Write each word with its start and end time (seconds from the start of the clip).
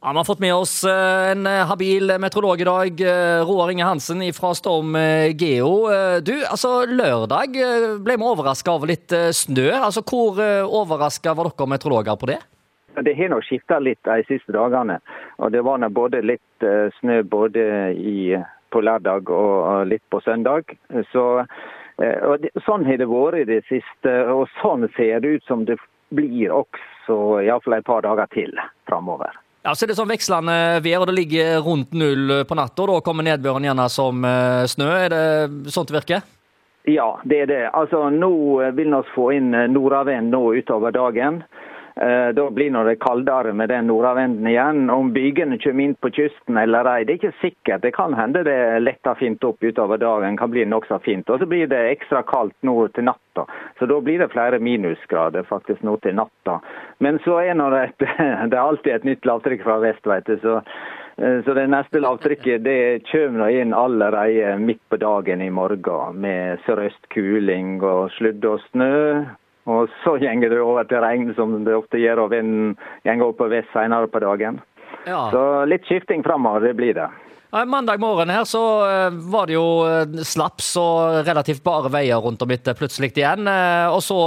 Ja, 0.00 0.12
Vi 0.12 0.16
har 0.16 0.24
fått 0.24 0.40
med 0.40 0.54
oss 0.54 0.84
eh, 0.84 1.30
en 1.30 1.46
eh, 1.46 1.66
habil 1.66 2.12
meteorolog 2.22 2.60
i 2.60 2.64
dag, 2.64 3.00
eh, 3.00 3.46
Roar 3.46 3.70
Inge 3.70 3.84
Hansen 3.84 4.20
fra 4.32 4.52
Storm 4.54 4.94
Geo. 5.34 5.72
Du, 6.22 6.34
altså 6.46 6.84
Lørdag 6.86 7.56
ble 8.04 8.14
vi 8.14 8.28
overraska 8.28 8.76
over 8.78 8.92
litt 8.92 9.10
snø. 9.34 9.72
Altså, 9.74 10.04
Hvor 10.06 10.38
overraska 10.82 11.34
var 11.34 11.50
dere 11.50 11.66
meteorologer 11.72 12.20
på 12.20 12.28
det? 12.30 12.36
Det 13.02 13.16
har 13.18 13.32
nok 13.32 13.42
skifta 13.48 13.80
litt 13.82 13.98
de 14.06 14.22
siste 14.28 14.54
dagene. 14.54 15.00
Og 15.42 15.50
Det 15.50 15.64
var 15.66 15.82
både 15.90 16.22
litt 16.22 16.68
snø 17.00 17.18
både 17.26 17.66
i, 17.98 18.38
på 18.70 18.84
lørdag 18.86 19.34
og 19.34 19.90
litt 19.90 20.06
på 20.14 20.22
søndag. 20.22 20.78
Så, 21.10 21.42
det, 21.98 22.54
sånn 22.68 22.86
har 22.86 23.02
det 23.02 23.10
vært 23.10 23.42
i 23.42 23.50
det 23.50 23.60
siste, 23.66 24.14
og 24.30 24.46
sånn 24.62 24.86
ser 24.94 25.26
det 25.26 25.40
ut 25.40 25.50
som 25.50 25.66
det 25.66 25.80
blir 26.14 26.54
også 26.54 27.42
iallfall 27.42 27.80
et 27.80 27.90
par 27.90 28.06
dager 28.06 28.30
til 28.38 28.54
framover. 28.86 29.34
Ja, 29.68 29.74
så 29.76 29.84
er 29.84 29.90
det 29.90 29.98
sånn 29.98 30.08
vekslende 30.08 30.52
vær, 30.80 31.02
og 31.02 31.10
det 31.10 31.14
ligger 31.18 31.58
rundt 31.60 31.90
null 31.92 32.30
på 32.48 32.56
natta. 32.56 32.86
Da 32.88 32.94
kommer 33.04 33.26
nedbøren 33.26 33.66
gjerne 33.66 33.84
som 33.92 34.22
eh, 34.24 34.62
snø. 34.64 34.86
Er 34.96 35.12
det 35.12 35.74
sånn 35.74 35.84
det 35.90 35.92
virker? 35.98 36.22
Ja, 36.88 37.10
det 37.28 37.42
er 37.42 37.50
det. 37.50 37.58
Altså, 37.76 38.06
Nå 38.08 38.30
vil 38.78 38.94
vi 38.94 39.02
få 39.12 39.26
inn 39.36 39.52
nordavind 39.74 40.32
nå 40.32 40.40
utover 40.56 40.96
dagen. 40.96 41.42
Eh, 42.00 42.28
da 42.34 42.50
blir 42.50 42.84
det 42.84 42.96
kaldere 42.96 43.52
med 43.52 43.68
den 43.68 43.86
nordavinden 43.86 44.46
igjen. 44.46 44.90
Om 44.90 45.12
bygene 45.12 45.58
kommer 45.58 45.84
inn 45.84 45.94
på 45.94 46.10
kysten 46.14 46.56
eller 46.56 46.86
ei, 46.86 47.04
det 47.04 47.14
er 47.14 47.18
ikke 47.18 47.40
sikkert. 47.40 47.82
Det 47.82 47.90
kan 47.96 48.14
hende 48.14 48.44
det 48.46 48.58
letter 48.84 49.18
fint 49.18 49.44
opp 49.44 49.62
utover 49.62 49.98
dagen. 49.98 50.36
kan 50.36 50.50
bli 50.50 50.64
nokså 50.64 50.98
fint. 51.02 51.30
Og 51.30 51.38
så 51.38 51.46
blir 51.46 51.66
det 51.66 51.80
ekstra 51.90 52.22
kaldt 52.22 52.54
nå 52.62 52.76
til 52.94 53.08
natta. 53.08 53.46
Så 53.78 53.86
da 53.86 54.00
blir 54.00 54.18
det 54.18 54.30
flere 54.30 54.58
minusgrader 54.58 55.42
faktisk 55.42 55.82
nå 55.82 55.96
til 55.96 56.14
natta. 56.14 56.60
Men 56.98 57.18
så 57.24 57.40
er 57.42 57.54
det, 57.54 57.82
et, 57.82 58.06
det 58.50 58.54
er 58.54 58.62
alltid 58.62 58.94
et 58.94 59.04
nytt 59.04 59.26
lavtrykk 59.26 59.66
fra 59.66 59.80
vest, 59.82 60.06
vet 60.06 60.30
du. 60.30 60.38
Så, 60.38 60.56
eh, 61.18 61.42
så 61.42 61.58
det 61.58 61.66
neste 61.66 61.98
lavtrykket 61.98 62.62
det 62.62 62.78
kommer 63.10 63.50
inn 63.50 63.74
allerede 63.74 64.54
midt 64.62 64.86
på 64.88 65.02
dagen 65.02 65.42
i 65.42 65.50
morgen 65.50 66.22
med 66.22 66.62
sørøst 66.62 67.10
kuling 67.10 67.82
og 67.82 68.12
sludd 68.20 68.44
og 68.44 68.62
snø. 68.70 69.26
Og 69.68 69.92
så 70.02 70.16
går 70.16 70.48
det 70.48 70.60
over 70.64 70.88
til 70.88 71.02
regn, 71.04 71.32
som 71.36 71.58
det 71.66 71.76
ofte 71.76 72.00
gjør, 72.00 72.24
og 72.24 72.32
vinden 72.32 72.76
går 73.04 73.32
på 73.36 73.48
vest 73.52 73.72
senere 73.76 74.08
på 74.08 74.22
dagen. 74.24 74.62
Ja. 75.04 75.28
Så 75.32 75.42
litt 75.68 75.84
skifting 75.88 76.24
framover, 76.24 76.64
det 76.64 76.76
blir 76.78 76.96
det. 76.96 77.08
Ja, 77.50 77.62
mandag 77.64 78.00
morgen 78.00 78.28
her 78.28 78.44
så 78.44 78.60
eh, 78.84 79.14
var 79.32 79.48
det 79.48 79.54
jo 79.54 79.68
eh, 79.88 80.20
slaps 80.20 80.74
og 80.76 81.22
relativt 81.24 81.62
bare 81.64 81.88
veier 81.88 82.20
rundt 82.20 82.42
om 82.44 82.52
etter 82.52 82.76
plutselig 82.76 83.14
igjen. 83.14 83.48
Eh, 83.48 83.88
og 83.88 84.02
så 84.04 84.18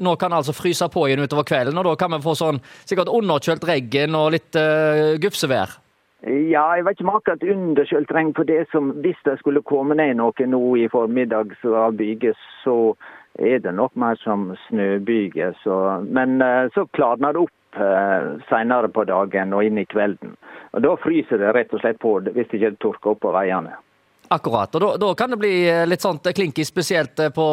nå 0.00 0.14
kan 0.16 0.32
det 0.32 0.38
altså 0.40 0.56
fryse 0.56 0.88
på 0.88 1.04
igjen 1.08 1.20
utover 1.20 1.44
kvelden, 1.48 1.76
og 1.76 1.90
da 1.90 1.94
kan 2.00 2.16
vi 2.16 2.22
få 2.24 2.32
sånn 2.38 2.62
sikkert 2.88 3.12
underkjølt 3.12 3.66
regn 3.68 4.16
og 4.16 4.30
litt 4.32 4.56
uh, 4.56 5.20
gufsevær. 5.20 5.76
Ja, 6.22 6.64
jeg 6.78 6.86
vet 6.86 6.96
ikke 6.96 7.04
om 7.08 7.16
akkurat 7.16 7.44
underkjølt 7.52 8.12
regn 8.14 8.28
For 8.36 8.46
det 8.46 8.60
som 8.70 8.92
Hvis 9.02 9.18
det 9.26 9.32
skulle 9.40 9.58
komme 9.66 9.96
ned 9.98 10.20
noe 10.20 10.46
nå 10.46 10.60
i 10.78 10.84
formiddag 10.92 11.56
av 11.66 11.96
bygges 11.98 12.38
så 12.62 12.94
er 13.38 13.58
det 13.58 13.72
nok 13.72 13.94
mer 13.96 14.18
som 14.20 14.52
snøbyger. 14.68 15.56
Men 16.02 16.42
eh, 16.42 16.68
så 16.74 16.86
klarner 16.92 17.32
det 17.32 17.44
opp 17.46 17.80
eh, 17.80 18.28
senere 18.48 18.88
på 18.92 19.04
dagen 19.08 19.54
og 19.56 19.64
inn 19.64 19.80
i 19.80 19.86
kvelden. 19.88 20.36
Og 20.72 20.82
Da 20.82 20.92
fryser 21.00 21.40
det 21.40 21.54
rett 21.56 21.72
og 21.72 21.80
slett 21.80 22.00
på 22.00 22.18
hvis 22.28 22.50
det 22.50 22.60
ikke 22.60 22.76
tørker 22.80 23.14
opp 23.14 23.24
på 23.24 23.32
veiene. 23.32 23.74
Akkurat. 24.32 24.74
og 24.74 24.80
da, 24.80 24.94
da, 24.96 25.10
kan 25.14 25.32
det 25.32 25.40
bli 25.40 25.54
eh, 25.68 25.84
litt 25.88 26.04
sånt 26.04 26.28
klinkig, 26.34 26.66
spesielt 26.66 27.20
på 27.34 27.48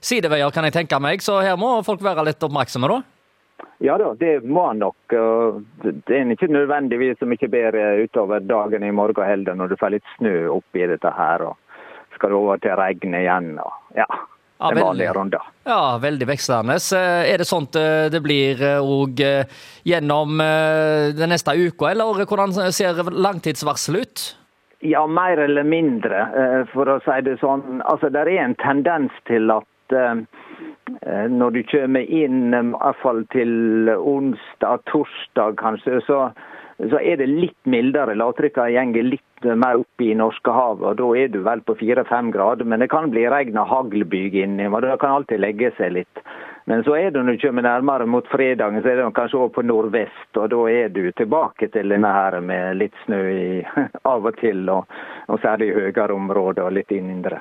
sideveier, 0.00 0.52
kan 0.52 0.64
jeg 0.68 0.76
tenke 0.76 1.00
meg. 1.00 1.24
Så 1.24 1.40
her 1.40 1.56
må 1.60 1.78
folk 1.84 2.04
være 2.04 2.28
litt 2.28 2.42
oppmerksomme, 2.42 2.92
da? 2.92 3.02
Ja 3.84 3.96
da, 4.00 4.14
det 4.16 4.40
må 4.44 4.66
han 4.68 4.80
nok. 4.80 5.12
Det 5.12 6.12
er 6.12 6.30
ikke 6.32 6.48
nødvendigvis 6.48 7.18
så 7.20 7.28
mye 7.28 7.48
bedre 7.52 7.82
utover 8.04 8.40
dagen 8.40 8.84
i 8.84 8.92
morgen 8.92 9.28
heller, 9.28 9.56
når 9.56 9.72
du 9.72 9.76
får 9.80 9.92
litt 9.96 10.14
snø 10.16 10.46
oppi 10.52 10.84
dette 10.88 11.12
her. 11.12 11.44
og 11.44 12.16
Skal 12.16 12.36
over 12.36 12.60
til 12.60 12.76
regnet 12.76 13.20
igjen. 13.20 13.58
og 13.60 13.96
ja 13.96 14.08
ja, 14.58 14.70
den 14.72 14.84
vanlige 14.84 15.12
runder. 15.16 15.44
Ja, 15.68 15.98
veldig 16.02 16.28
vekslende. 16.30 16.78
Eh, 16.96 17.32
er 17.32 17.42
det 17.42 17.48
sånn 17.48 17.68
det 18.12 18.22
blir 18.24 18.62
òg 18.80 19.20
eh, 19.24 19.60
gjennom 19.84 20.38
den 20.38 21.32
neste 21.32 21.54
uka, 21.56 21.90
eller 21.90 22.24
hvordan 22.24 22.54
ser 22.72 23.02
langtidsvarselet 23.12 24.02
ut? 24.02 24.26
Ja, 24.84 25.06
mer 25.08 25.40
eller 25.40 25.64
mindre, 25.64 26.26
for 26.72 26.88
å 26.92 26.98
si 27.04 27.20
det 27.24 27.38
sånn. 27.40 27.80
Altså, 27.88 28.10
Det 28.12 28.20
er 28.20 28.32
en 28.44 28.54
tendens 28.60 29.14
til 29.26 29.50
at 29.50 29.64
når 31.32 31.54
du 31.54 31.62
kommer 31.70 32.04
inn, 32.04 32.52
i 32.54 32.60
hvert 32.74 33.00
fall 33.02 33.24
til 33.32 33.88
onsdag, 33.96 34.84
torsdag 34.92 35.56
kanskje, 35.62 36.02
så 36.06 36.28
så 36.76 37.00
er 37.00 37.20
det 37.20 37.28
litt 37.30 37.68
mildere. 37.68 38.16
Lavtrykkene 38.18 38.92
går 38.92 39.08
litt 39.14 39.25
mer 39.44 39.82
oppe 39.82 40.04
i 40.04 40.14
Norskehavet, 40.16 40.84
og 40.86 40.96
da 41.00 41.08
er 41.20 41.28
du 41.32 41.42
vel 41.44 41.62
på 41.66 41.76
fire-fem 41.80 42.30
grader. 42.34 42.64
Men 42.64 42.80
det 42.80 42.90
kan 42.92 43.10
bli 43.12 43.26
regn 43.28 43.58
og 43.60 43.68
haglbyger 43.70 44.46
inni, 44.46 44.68
og 44.70 44.82
det 44.82 44.98
kan 45.02 45.18
alltid 45.18 45.42
legge 45.42 45.72
seg 45.76 45.96
litt. 45.98 46.22
Men 46.66 46.82
så 46.82 46.96
er 46.98 47.12
det 47.14 47.22
når 47.22 47.36
du 47.36 47.44
kommer 47.44 47.62
nærmere 47.62 48.06
mot 48.10 48.26
fredagen, 48.26 48.82
så 48.82 48.90
er 48.90 48.98
det 48.98 49.10
kanskje 49.14 49.38
over 49.38 49.52
på 49.54 49.62
nordvest, 49.62 50.30
og 50.34 50.48
da 50.50 50.62
er 50.72 50.88
du 50.90 51.04
tilbake 51.14 51.68
til 51.70 51.94
denne 51.94 52.10
her 52.10 52.40
med 52.42 52.80
litt 52.80 52.96
snø 53.04 53.20
i, 53.30 53.50
av 54.12 54.26
og 54.26 54.40
til, 54.40 54.64
og, 54.72 54.96
og 55.30 55.38
særlig 55.44 55.70
i 55.70 55.76
høyere 55.76 56.16
områder 56.16 56.66
og 56.66 56.74
litt 56.74 56.90
indre. 56.96 57.38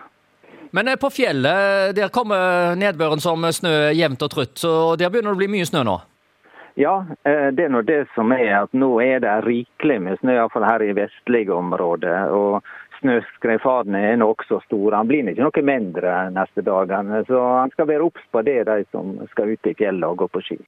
Men 0.75 0.91
eh, 0.91 0.99
på 1.01 1.09
fjellet 1.09 1.95
der 1.97 2.13
kommer 2.13 2.75
nedbøren 2.77 3.23
som 3.23 3.47
snø 3.49 3.95
jevnt 3.97 4.27
og 4.27 4.33
trutt, 4.35 4.59
så 4.61 4.93
der 4.99 5.09
begynner 5.09 5.33
det 5.33 5.39
å 5.39 5.41
bli 5.41 5.53
mye 5.57 5.69
snø 5.71 5.81
nå? 5.87 5.97
Ja, 6.75 7.05
eh, 7.23 7.51
det 7.55 7.65
er 7.65 7.71
nå 7.71 7.81
det 7.87 8.01
som 8.15 8.33
er 8.35 8.51
at 8.65 8.73
nå 8.75 8.97
er 8.99 9.21
det 9.23 9.35
rikelig 9.45 9.99
med 10.03 10.19
snø, 10.19 10.33
iallfall 10.35 10.67
her 10.67 10.83
i 10.83 10.95
vestlige 10.97 11.55
områder. 11.55 12.31
og 12.35 12.63
Snøskredfadene 12.99 14.01
er 14.11 14.17
nå 14.19 14.27
også 14.33 14.61
store. 14.65 14.95
Han 14.97 15.07
blir 15.07 15.27
ikke 15.29 15.45
noe 15.45 15.63
mindre 15.67 16.13
neste 16.35 16.63
dagene. 16.65 17.23
Så 17.27 17.39
han 17.39 17.71
skal 17.75 17.87
være 17.87 18.07
obs 18.07 18.23
på 18.31 18.43
det, 18.47 18.63
de 18.67 18.83
som 18.91 19.15
skal 19.31 19.51
ut 19.55 19.67
i 19.67 19.75
fjellet 19.77 20.07
og 20.07 20.23
gå 20.23 20.27
på 20.31 20.43
ski. 20.47 20.59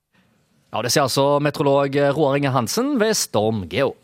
Ja, 0.71 0.81
Det 0.83 0.91
sier 0.91 1.07
altså 1.07 1.39
meteorolog 1.39 1.95
Roar 2.15 2.35
Inge 2.37 2.51
Hansen 2.51 2.97
ved 2.99 3.15
Storm 3.15 3.63
Geo. 3.71 3.95